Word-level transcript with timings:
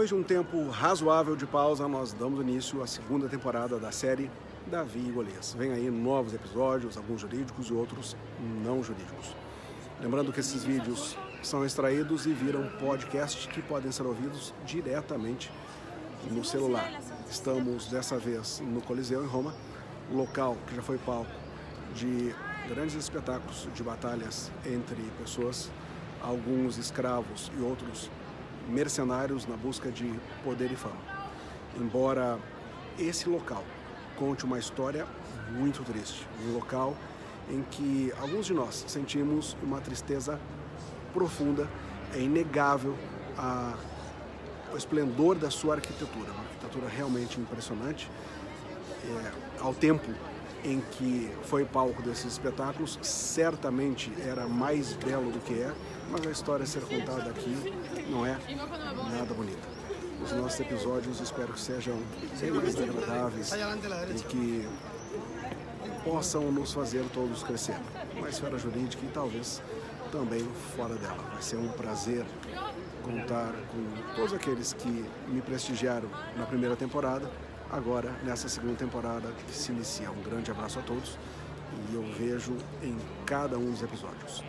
Depois 0.00 0.08
de 0.08 0.14
um 0.14 0.22
tempo 0.22 0.70
razoável 0.70 1.36
de 1.36 1.44
pausa, 1.44 1.86
nós 1.86 2.14
damos 2.14 2.40
início 2.40 2.82
à 2.82 2.86
segunda 2.86 3.28
temporada 3.28 3.78
da 3.78 3.92
série 3.92 4.30
Davi 4.66 4.98
e 4.98 5.12
Golias. 5.12 5.54
Vem 5.58 5.72
aí 5.72 5.90
novos 5.90 6.32
episódios, 6.32 6.96
alguns 6.96 7.20
jurídicos 7.20 7.68
e 7.68 7.74
outros 7.74 8.16
não 8.64 8.82
jurídicos. 8.82 9.36
Lembrando 10.00 10.32
que 10.32 10.40
esses 10.40 10.64
vídeos 10.64 11.18
são 11.42 11.66
extraídos 11.66 12.24
e 12.24 12.32
viram 12.32 12.66
podcast 12.78 13.46
que 13.48 13.60
podem 13.60 13.92
ser 13.92 14.04
ouvidos 14.04 14.54
diretamente 14.64 15.52
no 16.30 16.42
celular. 16.46 16.90
Estamos 17.30 17.88
dessa 17.88 18.16
vez 18.16 18.62
no 18.64 18.80
Coliseu 18.80 19.22
em 19.22 19.28
Roma, 19.28 19.54
local 20.10 20.56
que 20.66 20.76
já 20.76 20.80
foi 20.80 20.96
palco 20.96 21.30
de 21.94 22.34
grandes 22.70 22.94
espetáculos 22.94 23.68
de 23.74 23.82
batalhas 23.82 24.50
entre 24.64 24.96
pessoas, 25.22 25.70
alguns 26.22 26.78
escravos 26.78 27.52
e 27.54 27.60
outros 27.60 28.10
mercenários 28.68 29.46
na 29.46 29.56
busca 29.56 29.90
de 29.90 30.12
poder 30.44 30.70
e 30.70 30.76
fama. 30.76 31.00
Embora 31.78 32.38
esse 32.98 33.28
local 33.28 33.64
conte 34.16 34.44
uma 34.44 34.58
história 34.58 35.06
muito 35.50 35.82
triste, 35.82 36.26
um 36.46 36.52
local 36.52 36.96
em 37.50 37.62
que 37.62 38.12
alguns 38.20 38.46
de 38.46 38.54
nós 38.54 38.84
sentimos 38.86 39.56
uma 39.62 39.80
tristeza 39.80 40.38
profunda, 41.12 41.68
é 42.14 42.20
inegável 42.20 42.96
a, 43.36 43.74
o 44.72 44.76
esplendor 44.76 45.36
da 45.36 45.50
sua 45.50 45.74
arquitetura, 45.74 46.30
uma 46.30 46.42
arquitetura 46.42 46.88
realmente 46.88 47.40
impressionante. 47.40 48.10
É, 49.02 49.32
ao 49.60 49.72
tempo 49.74 50.12
em 50.64 50.80
que 50.92 51.30
foi 51.44 51.64
palco 51.64 52.02
desses 52.02 52.32
espetáculos, 52.32 52.98
certamente 53.02 54.12
era 54.24 54.46
mais 54.46 54.92
belo 54.94 55.30
do 55.30 55.38
que 55.40 55.54
é, 55.54 55.72
mas 56.10 56.26
a 56.26 56.30
história 56.30 56.64
a 56.64 56.66
ser 56.66 56.82
contada 56.82 57.30
aqui 57.30 57.72
não 58.10 58.26
é 58.26 58.36
nada 59.16 59.34
bonita. 59.34 59.68
Os 60.22 60.32
nossos 60.32 60.60
episódios 60.60 61.20
espero 61.20 61.52
que 61.52 61.60
sejam 61.60 61.96
bem 62.38 62.50
mais 62.50 62.76
agradáveis 62.76 63.52
e 63.52 64.22
que 64.24 64.68
possam 66.04 66.52
nos 66.52 66.72
fazer 66.72 67.04
todos 67.12 67.42
crescer 67.42 67.76
na 68.20 68.28
esfera 68.28 68.58
jurídica 68.58 69.04
e 69.04 69.08
talvez 69.08 69.62
também 70.12 70.46
fora 70.76 70.94
dela. 70.94 71.24
Vai 71.32 71.42
ser 71.42 71.56
um 71.56 71.68
prazer 71.68 72.24
contar 73.02 73.52
com 73.72 74.14
todos 74.14 74.32
aqueles 74.34 74.72
que 74.72 75.04
me 75.28 75.40
prestigiaram 75.40 76.08
na 76.36 76.44
primeira 76.46 76.76
temporada, 76.76 77.30
agora 77.72 78.10
nessa 78.24 78.48
segunda 78.48 78.74
temporada 78.74 79.28
que 79.46 79.54
se 79.54 79.72
inicia. 79.72 80.10
Um 80.10 80.22
grande 80.22 80.50
abraço 80.50 80.78
a 80.78 80.82
todos 80.82 81.18
e 81.90 81.94
eu 81.94 82.02
vejo 82.18 82.56
em 82.82 82.96
cada 83.26 83.58
um 83.58 83.70
dos 83.70 83.82
episódios. 83.82 84.42